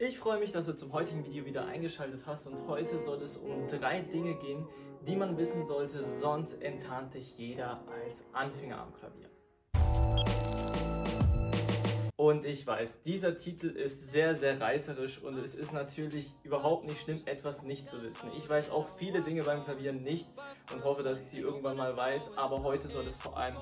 [0.00, 3.36] Ich freue mich, dass du zum heutigen Video wieder eingeschaltet hast und heute soll es
[3.36, 4.64] um drei Dinge gehen,
[5.08, 9.28] die man wissen sollte, sonst enttarnt dich jeder als Anfänger am Klavier.
[12.14, 17.00] Und ich weiß, dieser Titel ist sehr, sehr reißerisch und es ist natürlich überhaupt nicht
[17.00, 18.30] schlimm, etwas nicht zu wissen.
[18.36, 20.28] Ich weiß auch viele Dinge beim Klavier nicht
[20.72, 23.56] und hoffe, dass ich sie irgendwann mal weiß, aber heute soll es vor allem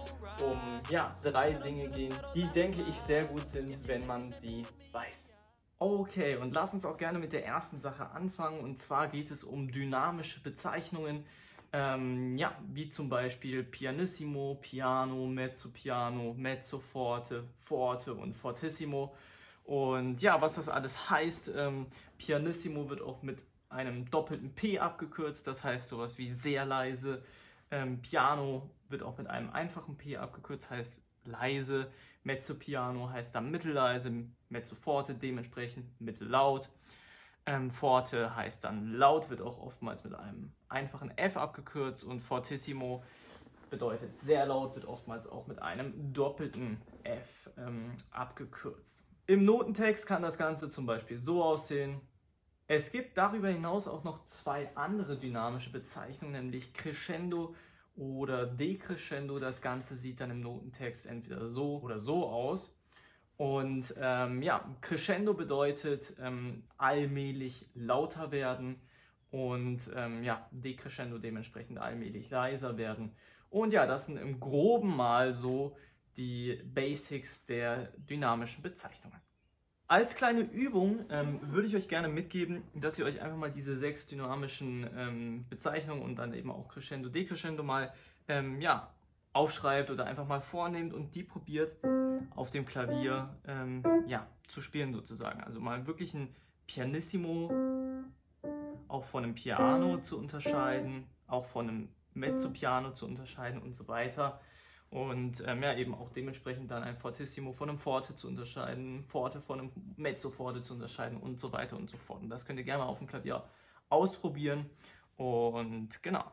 [0.44, 0.60] um
[0.90, 5.35] ja, drei Dinge gehen, die, denke ich, sehr gut sind, wenn man sie weiß.
[5.78, 8.60] Okay, und lass uns auch gerne mit der ersten Sache anfangen.
[8.60, 11.24] Und zwar geht es um dynamische Bezeichnungen.
[11.72, 19.14] Ähm, ja, wie zum Beispiel Pianissimo, Piano, Mezzo Piano, Mezzo Forte, Forte und Fortissimo.
[19.64, 25.46] Und ja, was das alles heißt, ähm, Pianissimo wird auch mit einem doppelten P abgekürzt,
[25.46, 27.22] das heißt sowas wie sehr leise.
[27.70, 31.90] Ähm, Piano wird auch mit einem einfachen P abgekürzt, heißt leise.
[32.24, 34.12] Mezzo Piano heißt dann mittelleise,
[34.48, 36.68] Mezzo Forte dementsprechend mittellaut.
[37.46, 43.04] Ähm, Forte heißt dann laut, wird auch oftmals mit einem einfachen F abgekürzt und Fortissimo
[43.70, 49.04] bedeutet sehr laut, wird oftmals auch mit einem doppelten F ähm, abgekürzt.
[49.26, 52.00] Im Notentext kann das Ganze zum Beispiel so aussehen.
[52.68, 57.54] Es gibt darüber hinaus auch noch zwei andere dynamische Bezeichnungen, nämlich Crescendo
[57.96, 59.38] oder Decrescendo.
[59.38, 62.72] Das Ganze sieht dann im Notentext entweder so oder so aus.
[63.36, 68.80] Und ähm, ja, Crescendo bedeutet ähm, allmählich lauter werden
[69.30, 73.12] und ähm, ja, Decrescendo dementsprechend allmählich leiser werden.
[73.50, 75.76] Und ja, das sind im groben mal so
[76.16, 79.20] die Basics der dynamischen Bezeichnungen.
[79.88, 83.76] Als kleine Übung ähm, würde ich euch gerne mitgeben, dass ihr euch einfach mal diese
[83.76, 87.92] sechs dynamischen ähm, Bezeichnungen und dann eben auch Crescendo, Decrescendo mal
[88.26, 88.92] ähm, ja,
[89.32, 91.76] aufschreibt oder einfach mal vornehmt und die probiert
[92.34, 95.40] auf dem Klavier ähm, ja, zu spielen sozusagen.
[95.42, 96.34] Also mal wirklich ein
[96.66, 97.52] Pianissimo
[98.88, 104.40] auch von einem Piano zu unterscheiden, auch von einem Mezzo-Piano zu unterscheiden und so weiter.
[104.90, 109.40] Und ähm, ja, eben auch dementsprechend dann ein Fortissimo von einem Forte zu unterscheiden, Forte
[109.40, 112.22] von einem Mezzo-Forte zu unterscheiden und so weiter und so fort.
[112.22, 113.42] Und das könnt ihr gerne mal auf dem Klavier
[113.88, 114.70] ausprobieren.
[115.16, 116.24] Und genau.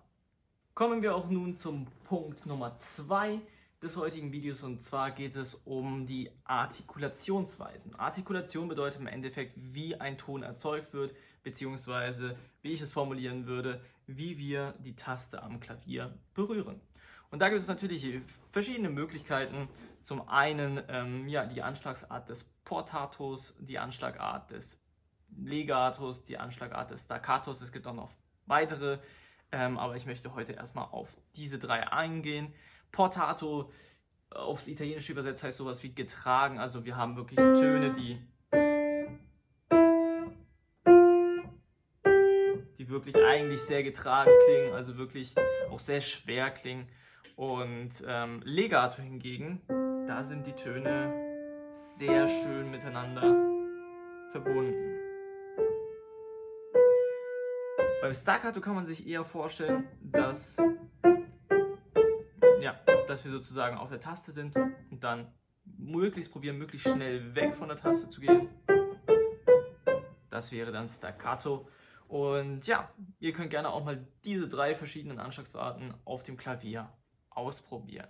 [0.76, 3.40] Kommen wir auch nun zum Punkt Nummer 2
[3.84, 7.94] des heutigen Videos und zwar geht es um die Artikulationsweisen.
[7.96, 11.14] Artikulation bedeutet im Endeffekt, wie ein Ton erzeugt wird,
[11.44, 16.80] beziehungsweise, wie ich es formulieren würde, wie wir die Taste am Klavier berühren.
[17.34, 18.22] Und da gibt es natürlich
[18.52, 19.68] verschiedene Möglichkeiten.
[20.04, 24.80] Zum einen ähm, ja, die Anschlagsart des Portatos, die Anschlagart des
[25.36, 27.60] Legatos, die Anschlagart des Staccatos.
[27.62, 28.12] Es gibt auch noch
[28.46, 29.00] weitere,
[29.52, 32.54] ähm, aber ich möchte heute erstmal auf diese drei eingehen.
[32.92, 33.72] Portato
[34.30, 36.60] aufs Italienische übersetzt heißt sowas wie getragen.
[36.60, 38.22] Also wir haben wirklich Töne, die,
[42.78, 45.34] die wirklich eigentlich sehr getragen klingen, also wirklich
[45.72, 46.88] auch sehr schwer klingen.
[47.36, 49.62] Und ähm, Legato hingegen,
[50.08, 51.14] da sind die Töne
[51.72, 53.22] sehr schön miteinander
[54.32, 55.00] verbunden.
[58.02, 60.58] Beim Staccato kann man sich eher vorstellen, dass,
[62.60, 62.74] ja,
[63.08, 65.34] dass wir sozusagen auf der Taste sind und dann
[65.78, 68.50] möglichst probieren, möglichst schnell weg von der Taste zu gehen.
[70.30, 71.68] Das wäre dann Staccato.
[72.08, 76.90] Und ja, ihr könnt gerne auch mal diese drei verschiedenen Anschlagsarten auf dem Klavier
[77.36, 78.08] ausprobieren.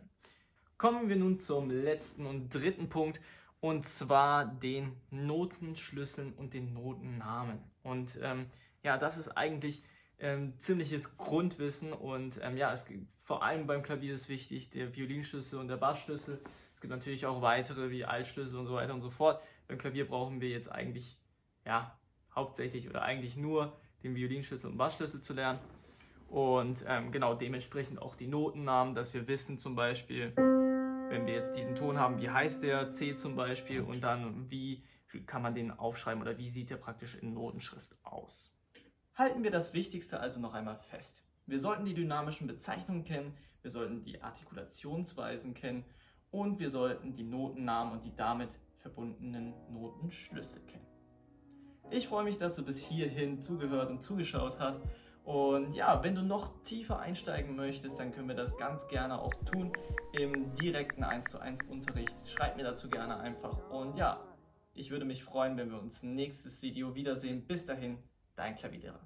[0.78, 3.22] Kommen wir nun zum letzten und dritten Punkt
[3.60, 7.60] und zwar den Notenschlüsseln und den Notennamen.
[7.84, 8.48] Und ähm,
[8.84, 9.84] ja, das ist eigentlich
[10.20, 14.96] ähm, ziemliches Grundwissen und ähm, ja, es gibt, vor allem beim Klavier ist wichtig der
[14.96, 16.42] Violinschlüssel und der Bassschlüssel.
[16.76, 19.42] Es gibt natürlich auch weitere wie Altschlüssel und so weiter und so fort.
[19.68, 21.18] Beim Klavier brauchen wir jetzt eigentlich
[21.66, 21.98] ja
[22.36, 25.60] hauptsächlich oder eigentlich nur den Violinschlüssel und Bassschlüssel zu lernen.
[26.28, 31.56] Und ähm, genau dementsprechend auch die Notennamen, dass wir wissen zum Beispiel, wenn wir jetzt
[31.56, 34.84] diesen Ton haben, wie heißt der C zum Beispiel und dann wie
[35.28, 38.52] kann man den aufschreiben oder wie sieht der praktisch in Notenschrift aus.
[39.14, 41.24] Halten wir das Wichtigste also noch einmal fest.
[41.46, 45.86] Wir sollten die dynamischen Bezeichnungen kennen, wir sollten die Artikulationsweisen kennen
[46.32, 50.88] und wir sollten die Notennamen und die damit verbundenen Notenschlüssel kennen.
[51.92, 54.84] Ich freue mich, dass du bis hierhin zugehört und zugeschaut hast
[55.24, 59.34] und ja, wenn du noch tiefer einsteigen möchtest, dann können wir das ganz gerne auch
[59.46, 59.72] tun
[60.12, 62.16] im direkten 1 zu 1 Unterricht.
[62.30, 63.70] Schreib mir dazu gerne einfach.
[63.70, 64.20] Und ja,
[64.74, 67.48] ich würde mich freuen, wenn wir uns nächstes Video wiedersehen.
[67.48, 67.98] Bis dahin,
[68.36, 69.00] dein Klavierlehrer.